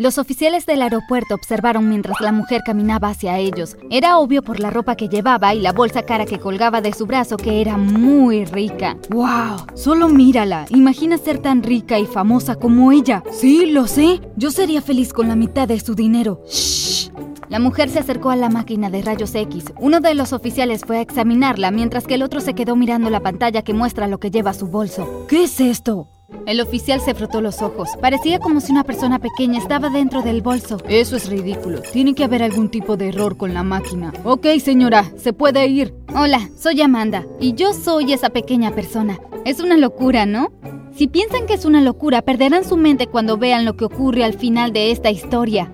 Los 0.00 0.16
oficiales 0.16 0.64
del 0.64 0.80
aeropuerto 0.80 1.34
observaron 1.34 1.90
mientras 1.90 2.22
la 2.22 2.32
mujer 2.32 2.62
caminaba 2.64 3.10
hacia 3.10 3.36
ellos. 3.36 3.76
Era 3.90 4.16
obvio 4.16 4.42
por 4.42 4.58
la 4.58 4.70
ropa 4.70 4.96
que 4.96 5.10
llevaba 5.10 5.52
y 5.52 5.60
la 5.60 5.74
bolsa 5.74 6.04
cara 6.04 6.24
que 6.24 6.38
colgaba 6.38 6.80
de 6.80 6.94
su 6.94 7.04
brazo 7.04 7.36
que 7.36 7.60
era 7.60 7.76
muy 7.76 8.46
rica. 8.46 8.96
¡Wow! 9.10 9.66
Solo 9.74 10.08
mírala. 10.08 10.64
Imagina 10.70 11.18
ser 11.18 11.36
tan 11.40 11.62
rica 11.62 11.98
y 11.98 12.06
famosa 12.06 12.54
como 12.54 12.92
ella. 12.92 13.22
Sí, 13.30 13.66
lo 13.66 13.86
sé. 13.86 14.22
Yo 14.36 14.50
sería 14.50 14.80
feliz 14.80 15.12
con 15.12 15.28
la 15.28 15.36
mitad 15.36 15.68
de 15.68 15.78
su 15.78 15.94
dinero. 15.94 16.40
¡Shh! 16.48 17.10
La 17.50 17.58
mujer 17.58 17.90
se 17.90 17.98
acercó 17.98 18.30
a 18.30 18.36
la 18.36 18.48
máquina 18.48 18.88
de 18.88 19.02
rayos 19.02 19.34
X. 19.34 19.66
Uno 19.78 20.00
de 20.00 20.14
los 20.14 20.32
oficiales 20.32 20.80
fue 20.86 20.96
a 20.96 21.02
examinarla 21.02 21.70
mientras 21.72 22.06
que 22.06 22.14
el 22.14 22.22
otro 22.22 22.40
se 22.40 22.54
quedó 22.54 22.74
mirando 22.74 23.10
la 23.10 23.20
pantalla 23.20 23.60
que 23.60 23.74
muestra 23.74 24.06
lo 24.06 24.18
que 24.18 24.30
lleva 24.30 24.54
su 24.54 24.66
bolso. 24.68 25.26
¿Qué 25.28 25.42
es 25.42 25.60
esto? 25.60 26.08
El 26.46 26.60
oficial 26.60 27.00
se 27.00 27.14
frotó 27.14 27.40
los 27.40 27.62
ojos. 27.62 27.90
Parecía 28.00 28.38
como 28.38 28.60
si 28.60 28.72
una 28.72 28.82
persona 28.82 29.18
pequeña 29.18 29.58
estaba 29.58 29.88
dentro 29.88 30.22
del 30.22 30.42
bolso. 30.42 30.78
Eso 30.88 31.16
es 31.16 31.28
ridículo. 31.28 31.80
Tiene 31.80 32.14
que 32.14 32.24
haber 32.24 32.42
algún 32.42 32.70
tipo 32.70 32.96
de 32.96 33.10
error 33.10 33.36
con 33.36 33.54
la 33.54 33.62
máquina. 33.62 34.12
Ok, 34.24 34.46
señora, 34.62 35.12
se 35.16 35.32
puede 35.32 35.66
ir. 35.66 35.94
Hola, 36.14 36.48
soy 36.56 36.80
Amanda. 36.80 37.24
Y 37.38 37.54
yo 37.54 37.72
soy 37.72 38.12
esa 38.12 38.30
pequeña 38.30 38.74
persona. 38.74 39.18
Es 39.44 39.60
una 39.60 39.76
locura, 39.76 40.26
¿no? 40.26 40.52
Si 40.94 41.06
piensan 41.06 41.46
que 41.46 41.54
es 41.54 41.64
una 41.64 41.80
locura, 41.80 42.22
perderán 42.22 42.64
su 42.64 42.76
mente 42.76 43.06
cuando 43.06 43.36
vean 43.38 43.64
lo 43.64 43.76
que 43.76 43.84
ocurre 43.84 44.24
al 44.24 44.34
final 44.34 44.72
de 44.72 44.90
esta 44.90 45.10
historia. 45.10 45.72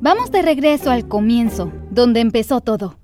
Vamos 0.00 0.30
de 0.30 0.42
regreso 0.42 0.90
al 0.90 1.08
comienzo, 1.08 1.72
donde 1.90 2.20
empezó 2.20 2.60
todo. 2.60 2.96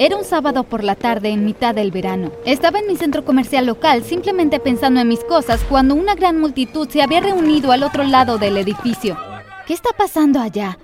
Era 0.00 0.16
un 0.16 0.22
sábado 0.22 0.62
por 0.62 0.84
la 0.84 0.94
tarde 0.94 1.30
en 1.30 1.44
mitad 1.44 1.74
del 1.74 1.90
verano. 1.90 2.30
Estaba 2.44 2.78
en 2.78 2.86
mi 2.86 2.94
centro 2.94 3.24
comercial 3.24 3.66
local 3.66 4.04
simplemente 4.04 4.60
pensando 4.60 5.00
en 5.00 5.08
mis 5.08 5.24
cosas 5.24 5.60
cuando 5.68 5.96
una 5.96 6.14
gran 6.14 6.38
multitud 6.38 6.88
se 6.88 7.02
había 7.02 7.18
reunido 7.18 7.72
al 7.72 7.82
otro 7.82 8.04
lado 8.04 8.38
del 8.38 8.58
edificio. 8.58 9.18
¿Qué 9.66 9.74
está 9.74 9.90
pasando 9.98 10.38
allá? 10.38 10.78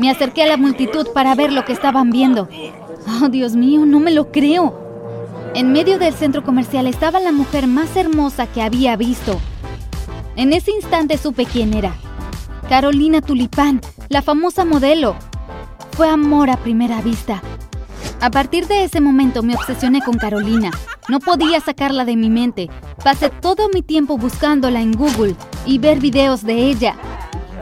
Me 0.00 0.08
acerqué 0.10 0.44
a 0.44 0.46
la 0.46 0.56
multitud 0.56 1.08
para 1.12 1.34
ver 1.34 1.52
lo 1.52 1.66
que 1.66 1.74
estaban 1.74 2.08
viendo. 2.08 2.48
Oh, 3.22 3.28
Dios 3.28 3.54
mío, 3.54 3.84
no 3.84 4.00
me 4.00 4.12
lo 4.12 4.32
creo. 4.32 4.80
En 5.54 5.70
medio 5.70 5.98
del 5.98 6.14
centro 6.14 6.42
comercial 6.42 6.86
estaba 6.86 7.20
la 7.20 7.32
mujer 7.32 7.66
más 7.66 7.94
hermosa 7.96 8.46
que 8.46 8.62
había 8.62 8.96
visto. 8.96 9.38
En 10.36 10.54
ese 10.54 10.70
instante 10.70 11.18
supe 11.18 11.44
quién 11.44 11.74
era. 11.74 11.94
Carolina 12.70 13.20
Tulipán, 13.20 13.82
la 14.08 14.22
famosa 14.22 14.64
modelo. 14.64 15.16
Fue 15.90 16.08
amor 16.08 16.48
a 16.48 16.56
primera 16.56 17.02
vista. 17.02 17.42
A 18.24 18.30
partir 18.30 18.66
de 18.68 18.84
ese 18.84 19.02
momento 19.02 19.42
me 19.42 19.54
obsesioné 19.54 20.00
con 20.00 20.16
Carolina. 20.16 20.70
No 21.10 21.20
podía 21.20 21.60
sacarla 21.60 22.06
de 22.06 22.16
mi 22.16 22.30
mente. 22.30 22.70
Pasé 23.04 23.28
todo 23.28 23.68
mi 23.68 23.82
tiempo 23.82 24.16
buscándola 24.16 24.80
en 24.80 24.92
Google 24.92 25.36
y 25.66 25.76
ver 25.76 26.00
videos 26.00 26.42
de 26.42 26.70
ella. 26.70 26.96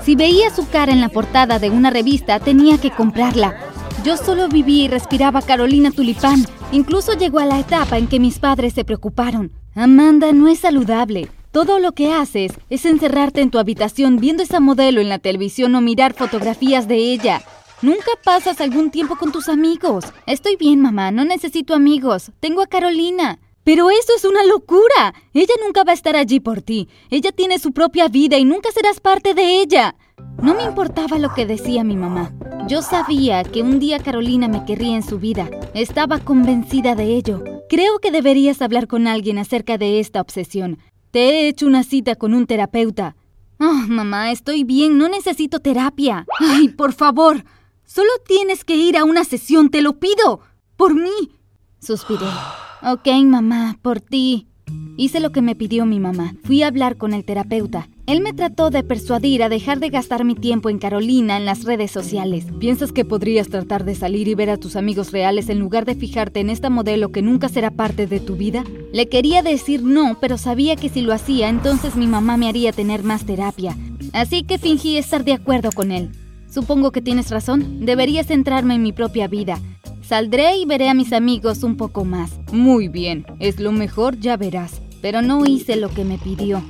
Si 0.04 0.14
veía 0.14 0.50
su 0.54 0.68
cara 0.68 0.92
en 0.92 1.00
la 1.00 1.08
portada 1.08 1.58
de 1.58 1.68
una 1.68 1.90
revista, 1.90 2.38
tenía 2.38 2.78
que 2.78 2.92
comprarla. 2.92 3.56
Yo 4.04 4.16
solo 4.16 4.46
viví 4.48 4.84
y 4.84 4.88
respiraba 4.88 5.42
Carolina 5.42 5.90
Tulipán. 5.90 6.46
Incluso 6.70 7.14
llegó 7.14 7.40
a 7.40 7.46
la 7.46 7.58
etapa 7.58 7.98
en 7.98 8.06
que 8.06 8.20
mis 8.20 8.38
padres 8.38 8.72
se 8.72 8.84
preocuparon. 8.84 9.50
Amanda 9.74 10.32
no 10.32 10.46
es 10.46 10.60
saludable. 10.60 11.28
Todo 11.50 11.80
lo 11.80 11.90
que 11.90 12.12
haces 12.12 12.52
es 12.70 12.84
encerrarte 12.84 13.40
en 13.40 13.50
tu 13.50 13.58
habitación 13.58 14.18
viendo 14.18 14.44
esa 14.44 14.60
modelo 14.60 15.00
en 15.00 15.08
la 15.08 15.18
televisión 15.18 15.74
o 15.74 15.80
mirar 15.80 16.14
fotografías 16.14 16.86
de 16.86 16.98
ella. 17.12 17.42
Nunca 17.82 18.12
pasas 18.24 18.60
algún 18.60 18.92
tiempo 18.92 19.16
con 19.16 19.32
tus 19.32 19.48
amigos. 19.48 20.04
Estoy 20.26 20.54
bien, 20.54 20.80
mamá, 20.80 21.10
no 21.10 21.24
necesito 21.24 21.74
amigos. 21.74 22.30
Tengo 22.38 22.62
a 22.62 22.68
Carolina. 22.68 23.40
Pero 23.64 23.90
eso 23.90 24.12
es 24.16 24.24
una 24.24 24.44
locura. 24.44 25.14
Ella 25.34 25.54
nunca 25.64 25.82
va 25.82 25.90
a 25.90 25.94
estar 25.94 26.14
allí 26.14 26.38
por 26.38 26.62
ti. 26.62 26.88
Ella 27.10 27.32
tiene 27.32 27.58
su 27.58 27.72
propia 27.72 28.06
vida 28.06 28.38
y 28.38 28.44
nunca 28.44 28.70
serás 28.70 29.00
parte 29.00 29.34
de 29.34 29.60
ella. 29.60 29.96
No 30.40 30.54
me 30.54 30.62
importaba 30.62 31.18
lo 31.18 31.34
que 31.34 31.44
decía 31.44 31.82
mi 31.82 31.96
mamá. 31.96 32.32
Yo 32.68 32.82
sabía 32.82 33.42
que 33.42 33.62
un 33.62 33.80
día 33.80 33.98
Carolina 33.98 34.46
me 34.46 34.64
querría 34.64 34.94
en 34.94 35.02
su 35.02 35.18
vida. 35.18 35.50
Estaba 35.74 36.20
convencida 36.20 36.94
de 36.94 37.16
ello. 37.16 37.42
Creo 37.68 37.98
que 37.98 38.12
deberías 38.12 38.62
hablar 38.62 38.86
con 38.86 39.08
alguien 39.08 39.38
acerca 39.38 39.76
de 39.76 39.98
esta 39.98 40.20
obsesión. 40.20 40.78
Te 41.10 41.30
he 41.30 41.48
hecho 41.48 41.66
una 41.66 41.82
cita 41.82 42.14
con 42.14 42.32
un 42.32 42.46
terapeuta. 42.46 43.16
Oh, 43.58 43.84
mamá, 43.88 44.30
estoy 44.30 44.62
bien, 44.62 44.98
no 44.98 45.08
necesito 45.08 45.58
terapia. 45.58 46.26
Ay, 46.38 46.68
por 46.68 46.92
favor. 46.92 47.44
Solo 47.94 48.08
tienes 48.26 48.64
que 48.64 48.74
ir 48.74 48.96
a 48.96 49.04
una 49.04 49.22
sesión, 49.22 49.68
te 49.68 49.82
lo 49.82 49.98
pido. 49.98 50.40
Por 50.78 50.94
mí. 50.94 51.10
Suspiré. 51.78 52.24
Ok, 52.82 53.06
mamá, 53.22 53.78
por 53.82 54.00
ti. 54.00 54.46
Hice 54.96 55.20
lo 55.20 55.30
que 55.30 55.42
me 55.42 55.54
pidió 55.54 55.84
mi 55.84 56.00
mamá. 56.00 56.34
Fui 56.42 56.62
a 56.62 56.68
hablar 56.68 56.96
con 56.96 57.12
el 57.12 57.26
terapeuta. 57.26 57.90
Él 58.06 58.22
me 58.22 58.32
trató 58.32 58.70
de 58.70 58.82
persuadir 58.82 59.42
a 59.42 59.50
dejar 59.50 59.78
de 59.78 59.90
gastar 59.90 60.24
mi 60.24 60.34
tiempo 60.34 60.70
en 60.70 60.78
Carolina 60.78 61.36
en 61.36 61.44
las 61.44 61.64
redes 61.64 61.90
sociales. 61.90 62.46
¿Piensas 62.58 62.92
que 62.92 63.04
podrías 63.04 63.48
tratar 63.48 63.84
de 63.84 63.94
salir 63.94 64.26
y 64.26 64.34
ver 64.34 64.48
a 64.48 64.56
tus 64.56 64.74
amigos 64.76 65.12
reales 65.12 65.50
en 65.50 65.58
lugar 65.58 65.84
de 65.84 65.94
fijarte 65.94 66.40
en 66.40 66.48
esta 66.48 66.70
modelo 66.70 67.12
que 67.12 67.20
nunca 67.20 67.50
será 67.50 67.70
parte 67.70 68.06
de 68.06 68.20
tu 68.20 68.36
vida? 68.36 68.64
Le 68.94 69.10
quería 69.10 69.42
decir 69.42 69.82
no, 69.82 70.16
pero 70.18 70.38
sabía 70.38 70.76
que 70.76 70.88
si 70.88 71.02
lo 71.02 71.12
hacía, 71.12 71.50
entonces 71.50 71.94
mi 71.94 72.06
mamá 72.06 72.38
me 72.38 72.48
haría 72.48 72.72
tener 72.72 73.02
más 73.02 73.26
terapia. 73.26 73.76
Así 74.14 74.44
que 74.44 74.56
fingí 74.56 74.96
estar 74.96 75.24
de 75.24 75.34
acuerdo 75.34 75.72
con 75.72 75.92
él. 75.92 76.10
Supongo 76.52 76.92
que 76.92 77.00
tienes 77.00 77.30
razón. 77.30 77.86
Debería 77.86 78.24
centrarme 78.24 78.74
en 78.74 78.82
mi 78.82 78.92
propia 78.92 79.26
vida. 79.26 79.58
Saldré 80.02 80.58
y 80.58 80.66
veré 80.66 80.90
a 80.90 80.94
mis 80.94 81.14
amigos 81.14 81.62
un 81.62 81.78
poco 81.78 82.04
más. 82.04 82.38
Muy 82.52 82.88
bien, 82.88 83.24
es 83.38 83.58
lo 83.58 83.72
mejor, 83.72 84.18
ya 84.18 84.36
verás. 84.36 84.82
Pero 85.00 85.22
no 85.22 85.46
hice 85.46 85.76
lo 85.76 85.88
que 85.88 86.04
me 86.04 86.18
pidió. 86.18 86.62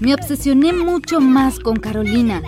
Me 0.00 0.12
obsesioné 0.12 0.72
mucho 0.72 1.20
más 1.20 1.60
con 1.60 1.76
Carolina. 1.76 2.42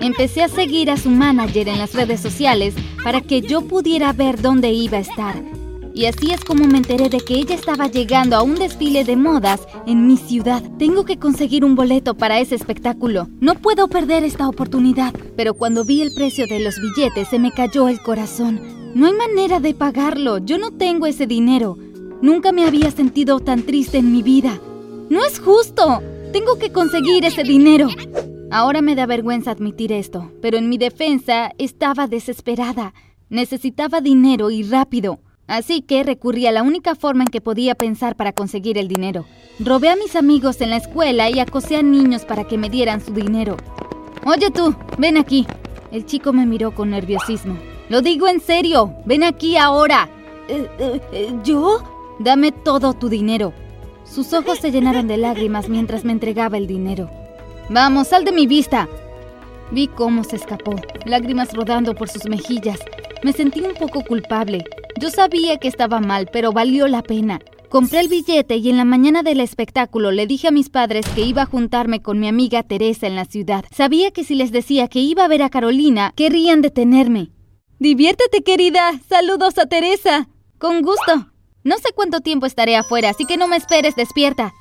Empecé 0.00 0.42
a 0.42 0.48
seguir 0.48 0.90
a 0.90 0.96
su 0.96 1.10
manager 1.10 1.68
en 1.68 1.78
las 1.78 1.92
redes 1.92 2.20
sociales 2.20 2.74
para 3.02 3.20
que 3.20 3.40
yo 3.40 3.62
pudiera 3.62 4.12
ver 4.12 4.40
dónde 4.40 4.70
iba 4.70 4.98
a 4.98 5.00
estar. 5.00 5.51
Y 5.94 6.06
así 6.06 6.30
es 6.30 6.42
como 6.44 6.66
me 6.66 6.78
enteré 6.78 7.08
de 7.08 7.20
que 7.20 7.34
ella 7.34 7.54
estaba 7.54 7.86
llegando 7.86 8.36
a 8.36 8.42
un 8.42 8.54
desfile 8.54 9.04
de 9.04 9.16
modas 9.16 9.60
en 9.86 10.06
mi 10.06 10.16
ciudad. 10.16 10.62
Tengo 10.78 11.04
que 11.04 11.18
conseguir 11.18 11.64
un 11.64 11.74
boleto 11.74 12.14
para 12.14 12.40
ese 12.40 12.54
espectáculo. 12.54 13.28
No 13.40 13.54
puedo 13.56 13.88
perder 13.88 14.24
esta 14.24 14.48
oportunidad. 14.48 15.12
Pero 15.36 15.54
cuando 15.54 15.84
vi 15.84 16.00
el 16.00 16.14
precio 16.14 16.46
de 16.46 16.60
los 16.60 16.76
billetes 16.80 17.28
se 17.28 17.38
me 17.38 17.52
cayó 17.52 17.88
el 17.88 18.00
corazón. 18.00 18.60
No 18.94 19.06
hay 19.06 19.12
manera 19.12 19.60
de 19.60 19.74
pagarlo. 19.74 20.38
Yo 20.38 20.58
no 20.58 20.70
tengo 20.70 21.06
ese 21.06 21.26
dinero. 21.26 21.76
Nunca 22.22 22.52
me 22.52 22.64
había 22.64 22.90
sentido 22.90 23.40
tan 23.40 23.62
triste 23.62 23.98
en 23.98 24.12
mi 24.12 24.22
vida. 24.22 24.60
No 25.10 25.24
es 25.24 25.40
justo. 25.40 26.00
Tengo 26.32 26.58
que 26.58 26.72
conseguir 26.72 27.24
ese 27.26 27.42
dinero. 27.42 27.88
Ahora 28.50 28.80
me 28.80 28.94
da 28.94 29.06
vergüenza 29.06 29.50
admitir 29.50 29.92
esto, 29.92 30.30
pero 30.40 30.58
en 30.58 30.68
mi 30.68 30.78
defensa 30.78 31.52
estaba 31.58 32.06
desesperada. 32.06 32.94
Necesitaba 33.28 34.00
dinero 34.00 34.50
y 34.50 34.62
rápido. 34.62 35.20
Así 35.52 35.82
que 35.82 36.02
recurrí 36.02 36.46
a 36.46 36.50
la 36.50 36.62
única 36.62 36.94
forma 36.94 37.24
en 37.24 37.28
que 37.28 37.42
podía 37.42 37.74
pensar 37.74 38.16
para 38.16 38.32
conseguir 38.32 38.78
el 38.78 38.88
dinero. 38.88 39.26
Robé 39.60 39.90
a 39.90 39.96
mis 39.96 40.16
amigos 40.16 40.62
en 40.62 40.70
la 40.70 40.78
escuela 40.78 41.28
y 41.28 41.40
acosé 41.40 41.76
a 41.76 41.82
niños 41.82 42.24
para 42.24 42.44
que 42.44 42.56
me 42.56 42.70
dieran 42.70 43.02
su 43.02 43.12
dinero. 43.12 43.58
Oye 44.24 44.50
tú, 44.50 44.74
ven 44.96 45.18
aquí. 45.18 45.46
El 45.90 46.06
chico 46.06 46.32
me 46.32 46.46
miró 46.46 46.74
con 46.74 46.88
nerviosismo. 46.88 47.58
Lo 47.90 48.00
digo 48.00 48.28
en 48.28 48.40
serio, 48.40 48.94
ven 49.04 49.24
aquí 49.24 49.58
ahora. 49.58 50.08
Eh, 50.48 50.70
eh, 50.78 51.00
eh, 51.12 51.34
¿Yo? 51.44 51.82
Dame 52.18 52.50
todo 52.50 52.94
tu 52.94 53.10
dinero. 53.10 53.52
Sus 54.04 54.32
ojos 54.32 54.58
se 54.58 54.70
llenaron 54.70 55.06
de 55.06 55.18
lágrimas 55.18 55.68
mientras 55.68 56.02
me 56.02 56.12
entregaba 56.12 56.56
el 56.56 56.66
dinero. 56.66 57.10
Vamos, 57.68 58.08
sal 58.08 58.24
de 58.24 58.32
mi 58.32 58.46
vista. 58.46 58.88
Vi 59.70 59.88
cómo 59.88 60.24
se 60.24 60.36
escapó, 60.36 60.76
lágrimas 61.04 61.52
rodando 61.52 61.94
por 61.94 62.08
sus 62.08 62.24
mejillas. 62.24 62.78
Me 63.22 63.34
sentí 63.34 63.60
un 63.60 63.74
poco 63.74 64.02
culpable. 64.02 64.64
Yo 65.02 65.10
sabía 65.10 65.56
que 65.56 65.66
estaba 65.66 65.98
mal, 65.98 66.28
pero 66.32 66.52
valió 66.52 66.86
la 66.86 67.02
pena. 67.02 67.40
Compré 67.68 67.98
el 67.98 68.06
billete 68.06 68.58
y 68.58 68.70
en 68.70 68.76
la 68.76 68.84
mañana 68.84 69.24
del 69.24 69.40
espectáculo 69.40 70.12
le 70.12 70.28
dije 70.28 70.46
a 70.46 70.52
mis 70.52 70.68
padres 70.68 71.04
que 71.16 71.22
iba 71.22 71.42
a 71.42 71.46
juntarme 71.46 72.00
con 72.00 72.20
mi 72.20 72.28
amiga 72.28 72.62
Teresa 72.62 73.08
en 73.08 73.16
la 73.16 73.24
ciudad. 73.24 73.64
Sabía 73.72 74.12
que 74.12 74.22
si 74.22 74.36
les 74.36 74.52
decía 74.52 74.86
que 74.86 75.00
iba 75.00 75.24
a 75.24 75.28
ver 75.28 75.42
a 75.42 75.50
Carolina, 75.50 76.12
querrían 76.14 76.62
detenerme. 76.62 77.32
Diviértete, 77.80 78.44
querida. 78.44 78.92
Saludos 79.08 79.58
a 79.58 79.66
Teresa. 79.66 80.28
Con 80.58 80.82
gusto. 80.82 81.32
No 81.64 81.78
sé 81.78 81.92
cuánto 81.96 82.20
tiempo 82.20 82.46
estaré 82.46 82.76
afuera, 82.76 83.10
así 83.10 83.24
que 83.24 83.36
no 83.36 83.48
me 83.48 83.56
esperes 83.56 83.96
despierta. 83.96 84.52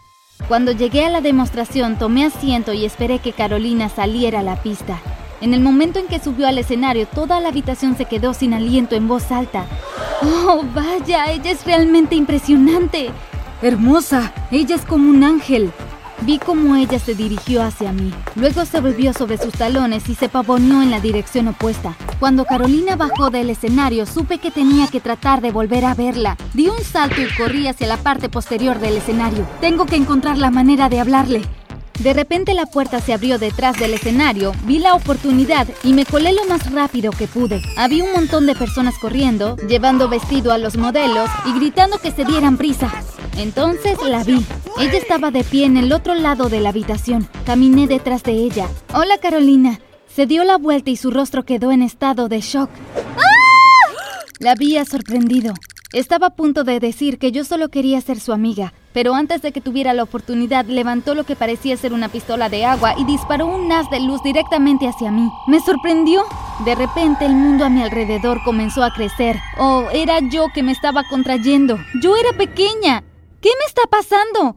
Cuando 0.47 0.71
llegué 0.71 1.05
a 1.05 1.11
la 1.11 1.21
demostración, 1.21 1.99
tomé 1.99 2.25
asiento 2.25 2.73
y 2.73 2.85
esperé 2.85 3.19
que 3.19 3.31
Carolina 3.31 3.89
saliera 3.89 4.39
a 4.39 4.43
la 4.43 4.63
pista. 4.63 5.03
En 5.39 5.53
el 5.53 5.59
momento 5.59 5.99
en 5.99 6.07
que 6.07 6.19
subió 6.19 6.47
al 6.47 6.57
escenario, 6.57 7.07
toda 7.07 7.39
la 7.39 7.49
habitación 7.49 7.95
se 7.95 8.05
quedó 8.05 8.33
sin 8.33 8.55
aliento 8.55 8.95
en 8.95 9.07
voz 9.07 9.31
alta. 9.31 9.67
¡Oh, 10.21 10.63
vaya! 10.73 11.31
Ella 11.31 11.51
es 11.51 11.65
realmente 11.65 12.15
impresionante. 12.15 13.11
Hermosa. 13.61 14.33
Ella 14.51 14.75
es 14.75 14.85
como 14.85 15.09
un 15.09 15.23
ángel. 15.23 15.71
Vi 16.21 16.37
cómo 16.37 16.75
ella 16.75 16.99
se 16.99 17.15
dirigió 17.15 17.63
hacia 17.63 17.91
mí. 17.91 18.13
Luego 18.35 18.63
se 18.65 18.79
volvió 18.79 19.11
sobre 19.11 19.39
sus 19.39 19.53
talones 19.53 20.07
y 20.07 20.13
se 20.13 20.29
pavoneó 20.29 20.83
en 20.83 20.91
la 20.91 20.99
dirección 20.99 21.47
opuesta. 21.47 21.95
Cuando 22.19 22.45
Carolina 22.45 22.95
bajó 22.95 23.31
del 23.31 23.49
escenario, 23.49 24.05
supe 24.05 24.37
que 24.37 24.51
tenía 24.51 24.87
que 24.87 24.99
tratar 24.99 25.41
de 25.41 25.51
volver 25.51 25.83
a 25.83 25.95
verla. 25.95 26.37
Di 26.53 26.69
un 26.69 26.79
salto 26.83 27.21
y 27.21 27.35
corrí 27.35 27.67
hacia 27.67 27.87
la 27.87 27.97
parte 27.97 28.29
posterior 28.29 28.77
del 28.79 28.97
escenario. 28.97 29.47
Tengo 29.61 29.87
que 29.87 29.95
encontrar 29.95 30.37
la 30.37 30.51
manera 30.51 30.89
de 30.89 30.99
hablarle. 30.99 31.41
De 31.99 32.13
repente 32.13 32.53
la 32.53 32.65
puerta 32.65 32.99
se 32.99 33.13
abrió 33.13 33.37
detrás 33.37 33.77
del 33.77 33.93
escenario, 33.93 34.53
vi 34.65 34.79
la 34.79 34.95
oportunidad 34.95 35.67
y 35.83 35.93
me 35.93 36.05
colé 36.05 36.33
lo 36.33 36.45
más 36.45 36.71
rápido 36.71 37.11
que 37.11 37.27
pude. 37.27 37.61
Había 37.77 38.03
un 38.03 38.13
montón 38.13 38.45
de 38.45 38.55
personas 38.55 38.97
corriendo, 38.97 39.55
llevando 39.67 40.09
vestido 40.09 40.51
a 40.51 40.57
los 40.57 40.77
modelos 40.77 41.29
y 41.45 41.53
gritando 41.53 41.99
que 41.99 42.11
se 42.11 42.25
dieran 42.25 42.57
prisa. 42.57 42.91
Entonces 43.37 43.97
la 44.03 44.23
vi. 44.23 44.43
Ella 44.79 44.97
estaba 44.97 45.31
de 45.31 45.43
pie 45.43 45.65
en 45.65 45.77
el 45.77 45.93
otro 45.93 46.15
lado 46.15 46.49
de 46.49 46.59
la 46.59 46.69
habitación. 46.69 47.27
Caminé 47.45 47.87
detrás 47.87 48.23
de 48.23 48.33
ella. 48.33 48.67
Hola 48.93 49.17
Carolina. 49.21 49.79
Se 50.13 50.25
dio 50.25 50.43
la 50.43 50.57
vuelta 50.57 50.89
y 50.89 50.97
su 50.97 51.11
rostro 51.11 51.45
quedó 51.45 51.71
en 51.71 51.81
estado 51.81 52.27
de 52.27 52.41
shock. 52.41 52.69
¡Ah! 53.17 53.31
La 54.39 54.51
había 54.51 54.83
sorprendido. 54.85 55.53
Estaba 55.93 56.27
a 56.27 56.35
punto 56.35 56.63
de 56.63 56.79
decir 56.79 57.19
que 57.19 57.33
yo 57.33 57.43
solo 57.43 57.67
quería 57.67 57.99
ser 57.99 58.17
su 58.21 58.31
amiga, 58.31 58.73
pero 58.93 59.13
antes 59.13 59.41
de 59.41 59.51
que 59.51 59.59
tuviera 59.59 59.93
la 59.93 60.03
oportunidad 60.03 60.65
levantó 60.65 61.15
lo 61.15 61.25
que 61.25 61.35
parecía 61.35 61.75
ser 61.75 61.91
una 61.91 62.07
pistola 62.07 62.47
de 62.47 62.63
agua 62.63 62.95
y 62.97 63.03
disparó 63.03 63.47
un 63.47 63.69
haz 63.73 63.89
de 63.89 63.99
luz 63.99 64.23
directamente 64.23 64.87
hacia 64.87 65.11
mí. 65.11 65.29
Me 65.47 65.59
sorprendió. 65.59 66.23
De 66.63 66.75
repente 66.75 67.25
el 67.25 67.33
mundo 67.33 67.65
a 67.65 67.69
mi 67.69 67.81
alrededor 67.83 68.41
comenzó 68.45 68.83
a 68.83 68.93
crecer. 68.93 69.37
Oh, 69.59 69.83
era 69.91 70.19
yo 70.31 70.47
que 70.53 70.63
me 70.63 70.71
estaba 70.71 71.03
contrayendo. 71.09 71.77
Yo 72.01 72.15
era 72.15 72.31
pequeña. 72.37 73.03
¿Qué 73.41 73.49
me 73.59 73.65
está 73.67 73.81
pasando? 73.89 74.55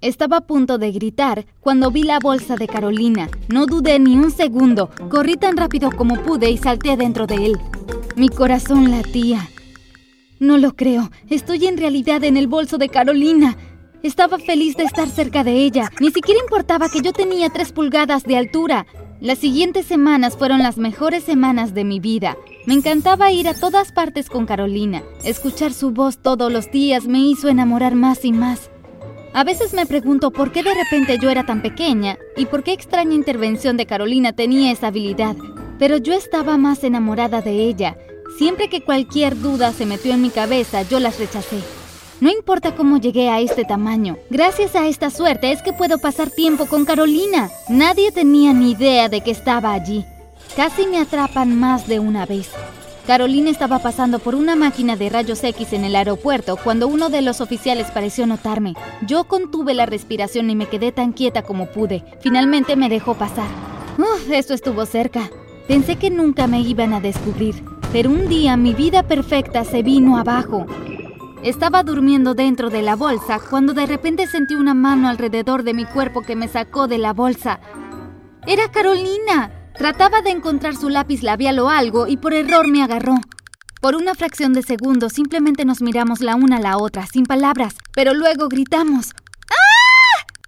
Estaba 0.00 0.36
a 0.36 0.46
punto 0.46 0.78
de 0.78 0.92
gritar 0.92 1.46
cuando 1.58 1.90
vi 1.90 2.04
la 2.04 2.20
bolsa 2.20 2.54
de 2.54 2.68
Carolina. 2.68 3.28
No 3.48 3.66
dudé 3.66 3.98
ni 3.98 4.16
un 4.16 4.30
segundo. 4.30 4.90
Corrí 5.10 5.34
tan 5.34 5.56
rápido 5.56 5.90
como 5.90 6.14
pude 6.22 6.48
y 6.48 6.58
salté 6.58 6.96
dentro 6.96 7.26
de 7.26 7.46
él. 7.46 7.60
Mi 8.14 8.28
corazón 8.28 8.92
latía. 8.92 9.48
No 10.40 10.56
lo 10.56 10.74
creo. 10.74 11.10
Estoy 11.28 11.66
en 11.66 11.76
realidad 11.76 12.24
en 12.24 12.38
el 12.38 12.46
bolso 12.46 12.78
de 12.78 12.88
Carolina. 12.88 13.58
Estaba 14.02 14.38
feliz 14.38 14.74
de 14.74 14.84
estar 14.84 15.06
cerca 15.10 15.44
de 15.44 15.52
ella. 15.52 15.90
Ni 16.00 16.10
siquiera 16.10 16.40
importaba 16.40 16.88
que 16.88 17.02
yo 17.02 17.12
tenía 17.12 17.50
tres 17.50 17.72
pulgadas 17.72 18.22
de 18.24 18.38
altura. 18.38 18.86
Las 19.20 19.36
siguientes 19.36 19.84
semanas 19.84 20.38
fueron 20.38 20.60
las 20.60 20.78
mejores 20.78 21.24
semanas 21.24 21.74
de 21.74 21.84
mi 21.84 22.00
vida. 22.00 22.38
Me 22.64 22.72
encantaba 22.72 23.30
ir 23.30 23.48
a 23.48 23.54
todas 23.54 23.92
partes 23.92 24.30
con 24.30 24.46
Carolina. 24.46 25.02
Escuchar 25.24 25.74
su 25.74 25.90
voz 25.90 26.16
todos 26.16 26.50
los 26.50 26.70
días 26.70 27.06
me 27.06 27.18
hizo 27.18 27.50
enamorar 27.50 27.94
más 27.94 28.24
y 28.24 28.32
más. 28.32 28.70
A 29.34 29.44
veces 29.44 29.74
me 29.74 29.84
pregunto 29.84 30.30
por 30.30 30.52
qué 30.52 30.62
de 30.62 30.72
repente 30.72 31.18
yo 31.20 31.28
era 31.28 31.44
tan 31.44 31.60
pequeña 31.60 32.16
y 32.34 32.46
por 32.46 32.62
qué 32.62 32.72
extraña 32.72 33.14
intervención 33.14 33.76
de 33.76 33.84
Carolina 33.84 34.32
tenía 34.32 34.72
esa 34.72 34.86
habilidad. 34.86 35.36
Pero 35.78 35.98
yo 35.98 36.14
estaba 36.14 36.56
más 36.56 36.82
enamorada 36.82 37.42
de 37.42 37.52
ella 37.68 37.98
Siempre 38.38 38.68
que 38.68 38.82
cualquier 38.82 39.38
duda 39.38 39.72
se 39.72 39.86
metió 39.86 40.14
en 40.14 40.22
mi 40.22 40.30
cabeza, 40.30 40.82
yo 40.82 41.00
las 41.00 41.18
rechacé. 41.18 41.58
No 42.20 42.30
importa 42.30 42.74
cómo 42.74 42.98
llegué 42.98 43.30
a 43.30 43.40
este 43.40 43.64
tamaño, 43.64 44.18
gracias 44.28 44.76
a 44.76 44.86
esta 44.86 45.08
suerte 45.08 45.52
es 45.52 45.62
que 45.62 45.72
puedo 45.72 45.98
pasar 45.98 46.30
tiempo 46.30 46.66
con 46.66 46.84
Carolina. 46.84 47.50
Nadie 47.68 48.12
tenía 48.12 48.52
ni 48.52 48.72
idea 48.72 49.08
de 49.08 49.22
que 49.22 49.30
estaba 49.30 49.72
allí. 49.72 50.04
Casi 50.54 50.86
me 50.86 50.98
atrapan 50.98 51.58
más 51.58 51.86
de 51.88 51.98
una 51.98 52.26
vez. 52.26 52.50
Carolina 53.06 53.50
estaba 53.50 53.78
pasando 53.78 54.18
por 54.18 54.34
una 54.34 54.54
máquina 54.54 54.96
de 54.96 55.08
rayos 55.08 55.42
X 55.42 55.72
en 55.72 55.84
el 55.84 55.96
aeropuerto 55.96 56.58
cuando 56.62 56.86
uno 56.88 57.08
de 57.08 57.22
los 57.22 57.40
oficiales 57.40 57.90
pareció 57.90 58.26
notarme. 58.26 58.74
Yo 59.06 59.24
contuve 59.24 59.74
la 59.74 59.86
respiración 59.86 60.50
y 60.50 60.54
me 60.54 60.66
quedé 60.66 60.92
tan 60.92 61.12
quieta 61.12 61.42
como 61.42 61.66
pude. 61.66 62.04
Finalmente 62.20 62.76
me 62.76 62.88
dejó 62.88 63.14
pasar. 63.14 63.48
Uf, 63.98 64.30
eso 64.30 64.52
estuvo 64.54 64.84
cerca. 64.86 65.30
Pensé 65.66 65.96
que 65.96 66.10
nunca 66.10 66.46
me 66.46 66.60
iban 66.60 66.92
a 66.92 67.00
descubrir. 67.00 67.64
Pero 67.92 68.10
un 68.10 68.28
día 68.28 68.56
mi 68.56 68.72
vida 68.72 69.02
perfecta 69.02 69.64
se 69.64 69.82
vino 69.82 70.16
abajo. 70.16 70.64
Estaba 71.42 71.82
durmiendo 71.82 72.34
dentro 72.34 72.70
de 72.70 72.82
la 72.82 72.94
bolsa 72.94 73.40
cuando 73.40 73.72
de 73.72 73.86
repente 73.86 74.28
sentí 74.28 74.54
una 74.54 74.74
mano 74.74 75.08
alrededor 75.08 75.64
de 75.64 75.74
mi 75.74 75.84
cuerpo 75.84 76.22
que 76.22 76.36
me 76.36 76.46
sacó 76.46 76.86
de 76.86 76.98
la 76.98 77.12
bolsa. 77.12 77.58
Era 78.46 78.70
Carolina. 78.70 79.50
Trataba 79.76 80.20
de 80.22 80.30
encontrar 80.30 80.76
su 80.76 80.88
lápiz 80.88 81.22
labial 81.22 81.58
o 81.58 81.68
algo 81.68 82.06
y 82.06 82.16
por 82.16 82.32
error 82.32 82.68
me 82.68 82.82
agarró. 82.82 83.14
Por 83.80 83.96
una 83.96 84.14
fracción 84.14 84.52
de 84.52 84.62
segundo 84.62 85.08
simplemente 85.08 85.64
nos 85.64 85.80
miramos 85.80 86.20
la 86.20 86.36
una 86.36 86.56
a 86.58 86.60
la 86.60 86.76
otra, 86.76 87.06
sin 87.06 87.24
palabras, 87.24 87.74
pero 87.92 88.14
luego 88.14 88.48
gritamos. 88.48 89.14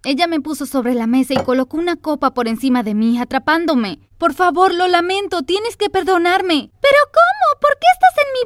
Ella 0.05 0.27
me 0.27 0.41
puso 0.41 0.65
sobre 0.65 0.95
la 0.95 1.07
mesa 1.07 1.33
y 1.33 1.43
colocó 1.43 1.77
una 1.77 1.95
copa 1.95 2.33
por 2.33 2.49
encima 2.49 2.83
de 2.83 2.93
mí, 2.93 3.17
atrapándome. 3.19 3.99
Por 4.17 4.33
favor, 4.33 4.73
lo 4.73 4.89
lamento, 4.89 5.43
tienes 5.43 5.77
que 5.77 5.89
perdonarme. 5.89 6.71
¿Pero 6.81 6.97
cómo? 7.05 7.61
¿Por 7.61 7.71
qué 7.79 7.87
estás 7.93 8.25
en 8.25 8.33
mi 8.33 8.39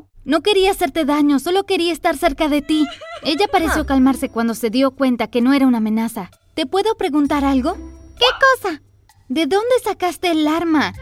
bolso? 0.00 0.10
No 0.24 0.42
quería 0.42 0.72
hacerte 0.72 1.04
daño, 1.04 1.38
solo 1.38 1.64
quería 1.64 1.92
estar 1.92 2.16
cerca 2.16 2.48
de 2.48 2.60
ti. 2.60 2.84
Ella 3.22 3.46
pareció 3.46 3.86
calmarse 3.86 4.30
cuando 4.30 4.54
se 4.54 4.70
dio 4.70 4.90
cuenta 4.90 5.28
que 5.28 5.40
no 5.40 5.52
era 5.52 5.68
una 5.68 5.78
amenaza. 5.78 6.30
¿Te 6.54 6.66
puedo 6.66 6.96
preguntar 6.96 7.44
algo? 7.44 7.74
¿Qué 8.18 8.26
cosa? 8.60 8.82
¿De 9.28 9.46
dónde 9.46 9.78
sacaste 9.84 10.32
el 10.32 10.48
arma? 10.48 10.92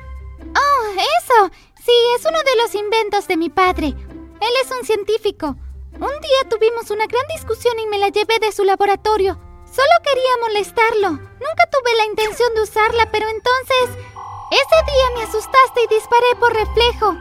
Oh, 0.41 0.93
eso. 0.93 1.51
Sí, 1.83 1.93
es 2.19 2.27
uno 2.27 2.39
de 2.39 2.63
los 2.63 2.75
inventos 2.75 3.27
de 3.27 3.39
mi 3.39 3.49
padre. 3.49 3.87
Él 3.87 4.53
es 4.63 4.71
un 4.79 4.85
científico. 4.85 5.57
Un 5.95 6.01
día 6.01 6.49
tuvimos 6.51 6.91
una 6.91 7.07
gran 7.07 7.27
discusión 7.35 7.75
y 7.79 7.87
me 7.87 7.99
la 7.99 8.09
llevé 8.09 8.39
de 8.41 8.53
su 8.53 8.65
laboratorio. 8.65 9.41
Solo 9.75 9.91
quería 10.05 10.35
molestarlo. 10.47 11.11
Nunca 11.11 11.65
tuve 11.73 11.91
la 11.99 12.07
intención 12.07 12.55
de 12.55 12.63
usarla, 12.63 13.11
pero 13.11 13.27
entonces... 13.29 14.05
Ese 14.53 14.79
día 14.87 15.17
me 15.17 15.23
asustaste 15.25 15.83
y 15.85 15.95
disparé 15.95 16.27
por 16.39 16.53
reflejo. 16.55 17.17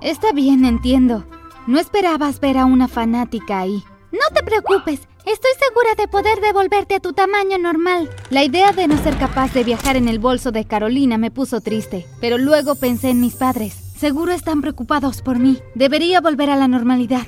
Está 0.00 0.32
bien, 0.32 0.64
entiendo. 0.64 1.24
No 1.68 1.78
esperabas 1.78 2.40
ver 2.40 2.58
a 2.58 2.64
una 2.64 2.88
fanática 2.88 3.60
ahí. 3.60 3.84
No 4.10 4.34
te 4.34 4.42
preocupes, 4.42 5.06
estoy 5.24 5.52
segura 5.60 5.94
de 5.96 6.08
poder 6.08 6.40
devolverte 6.40 6.96
a 6.96 7.00
tu 7.00 7.12
tamaño 7.12 7.58
normal. 7.58 8.10
La 8.28 8.42
idea 8.42 8.72
de 8.72 8.88
no 8.88 9.00
ser 9.00 9.16
capaz 9.16 9.52
de 9.52 9.62
viajar 9.62 9.96
en 9.96 10.08
el 10.08 10.18
bolso 10.18 10.50
de 10.50 10.64
Carolina 10.64 11.16
me 11.16 11.30
puso 11.30 11.60
triste, 11.60 12.08
pero 12.20 12.38
luego 12.38 12.74
pensé 12.74 13.10
en 13.10 13.20
mis 13.20 13.36
padres. 13.36 13.72
Seguro 13.96 14.32
están 14.32 14.62
preocupados 14.62 15.22
por 15.22 15.38
mí. 15.38 15.60
Debería 15.76 16.20
volver 16.20 16.50
a 16.50 16.56
la 16.56 16.66
normalidad. 16.66 17.26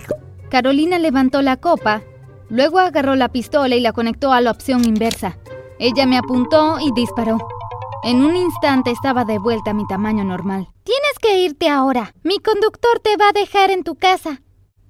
Carolina 0.51 0.99
levantó 0.99 1.41
la 1.41 1.57
copa 1.57 2.03
Luego 2.49 2.79
agarró 2.79 3.17
la 3.17 3.29
pistola 3.29 3.75
y 3.77 3.81
la 3.81 3.93
conectó 3.93 4.33
a 4.33 4.41
la 4.41 4.51
opción 4.51 4.85
inversa. 4.87 5.39
Ella 5.79 6.07
me 6.07 6.17
apuntó 6.17 6.79
y 6.81 6.93
disparó. 6.93 7.39
En 8.05 8.25
un 8.25 8.37
instante 8.37 8.93
estaba 8.93 9.25
de 9.25 9.39
vuelta 9.39 9.73
a 9.73 9.75
mi 9.75 9.87
tamaño 9.87 10.25
normal. 10.25 10.69
Tienes 10.85 11.19
que 11.21 11.41
irte 11.41 11.69
ahora. 11.69 12.15
Mi 12.23 12.39
conductor 12.39 13.01
te 13.03 13.17
va 13.17 13.31
a 13.31 13.33
dejar 13.33 13.71
en 13.71 13.83
tu 13.83 13.97
casa. 13.97 14.43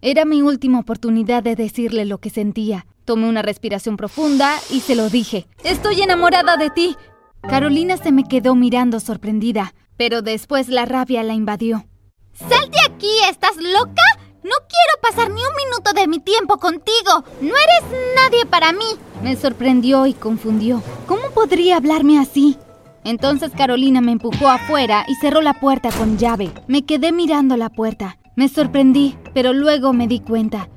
Era 0.03 0.25
mi 0.25 0.43
última 0.43 0.81
oportunidad 0.81 1.43
de 1.43 1.57
decirle 1.57 2.05
lo 2.05 2.19
que 2.19 2.31
sentía. 2.31 2.87
Tomé 3.07 3.29
una 3.29 3.43
respiración 3.43 3.97
profunda 3.97 4.55
y 4.71 4.81
se 4.81 4.95
lo 4.95 5.09
dije. 5.09 5.47
Estoy 5.65 6.03
enamorada 6.03 6.57
de 6.57 6.71
ti. 6.71 6.97
Carolina 7.41 7.97
se 7.97 8.13
me 8.13 8.25
quedó 8.25 8.55
mirando 8.55 9.01
sorprendida, 9.01 9.75
pero 9.97 10.21
después 10.21 10.69
la 10.69 10.85
rabia 10.85 11.23
la 11.23 11.35
invadió. 11.35 11.87
¡Sal 12.35 12.71
de 12.71 12.81
aquí! 12.85 13.11
¿Estás 13.31 13.57
loca? 13.57 14.03
No 14.47 14.53
quiero 14.69 15.01
pasar 15.03 15.29
ni 15.33 15.41
un 15.41 15.57
minuto 15.57 15.93
de 15.93 16.07
mi 16.07 16.21
tiempo 16.21 16.59
contigo. 16.59 17.25
No 17.41 17.49
eres 17.49 17.83
nadie 18.15 18.47
para 18.47 18.73
mí. 18.73 18.85
Me 19.21 19.35
sorprendió 19.35 20.07
y 20.07 20.15
confundió. 20.15 20.85
¿Cómo 21.09 21.31
podría 21.35 21.79
hablarme 21.79 22.21
así? 22.21 22.57
Entonces 23.03 23.51
Carolina 23.51 24.01
me 24.01 24.13
empujó 24.13 24.49
afuera 24.49 25.05
y 25.09 25.17
cerró 25.17 25.41
la 25.41 25.55
puerta 25.55 25.91
con 25.91 26.17
llave. 26.17 26.53
Me 26.69 26.85
quedé 26.85 27.11
mirando 27.11 27.57
la 27.57 27.71
puerta. 27.71 28.19
Me 28.37 28.49
sorprendí, 28.49 29.19
pero 29.35 29.53
luego 29.53 29.93
me 29.93 30.07
di 30.07 30.21
cuenta. 30.21 30.69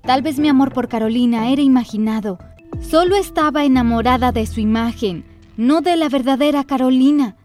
Tal 0.00 0.22
vez 0.22 0.40
mi 0.40 0.48
amor 0.48 0.72
por 0.72 0.88
Carolina 0.88 1.48
era 1.48 1.62
imaginado. 1.62 2.40
Solo 2.80 3.14
estaba 3.14 3.64
enamorada 3.64 4.32
de 4.32 4.46
su 4.46 4.58
imagen, 4.58 5.24
no 5.56 5.80
de 5.80 5.96
la 5.96 6.08
verdadera 6.08 6.64
Carolina. 6.64 7.36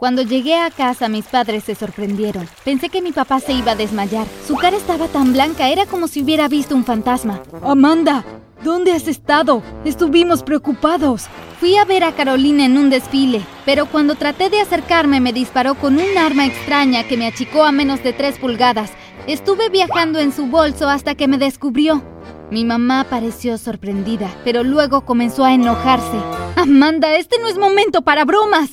Cuando 0.00 0.22
llegué 0.22 0.56
a 0.56 0.70
casa 0.70 1.10
mis 1.10 1.26
padres 1.26 1.64
se 1.64 1.74
sorprendieron. 1.74 2.48
Pensé 2.64 2.88
que 2.88 3.02
mi 3.02 3.12
papá 3.12 3.38
se 3.38 3.52
iba 3.52 3.72
a 3.72 3.76
desmayar. 3.76 4.26
Su 4.48 4.56
cara 4.56 4.78
estaba 4.78 5.08
tan 5.08 5.34
blanca, 5.34 5.68
era 5.68 5.84
como 5.84 6.08
si 6.08 6.22
hubiera 6.22 6.48
visto 6.48 6.74
un 6.74 6.86
fantasma. 6.86 7.42
Amanda, 7.62 8.24
¿dónde 8.64 8.92
has 8.92 9.06
estado? 9.08 9.62
Estuvimos 9.84 10.42
preocupados. 10.42 11.26
Fui 11.60 11.76
a 11.76 11.84
ver 11.84 12.02
a 12.04 12.12
Carolina 12.12 12.64
en 12.64 12.78
un 12.78 12.88
desfile, 12.88 13.42
pero 13.66 13.84
cuando 13.84 14.14
traté 14.14 14.48
de 14.48 14.62
acercarme 14.62 15.20
me 15.20 15.34
disparó 15.34 15.74
con 15.74 15.96
un 15.96 16.16
arma 16.16 16.46
extraña 16.46 17.06
que 17.06 17.18
me 17.18 17.26
achicó 17.26 17.64
a 17.64 17.70
menos 17.70 18.02
de 18.02 18.14
tres 18.14 18.38
pulgadas. 18.38 18.92
Estuve 19.26 19.68
viajando 19.68 20.18
en 20.18 20.32
su 20.32 20.46
bolso 20.46 20.88
hasta 20.88 21.14
que 21.14 21.28
me 21.28 21.36
descubrió. 21.36 22.02
Mi 22.50 22.64
mamá 22.64 23.04
pareció 23.10 23.58
sorprendida, 23.58 24.34
pero 24.44 24.64
luego 24.64 25.02
comenzó 25.02 25.44
a 25.44 25.52
enojarse. 25.52 26.16
Amanda, 26.56 27.14
este 27.16 27.36
no 27.38 27.48
es 27.48 27.58
momento 27.58 28.00
para 28.00 28.24
bromas. 28.24 28.70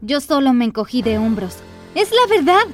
Yo 0.00 0.20
solo 0.20 0.52
me 0.52 0.64
encogí 0.64 1.02
de 1.02 1.18
hombros. 1.18 1.56
Es 1.94 2.10
la 2.12 2.36
verdad. 2.36 2.66